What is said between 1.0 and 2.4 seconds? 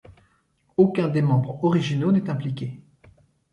des membres originaux n'est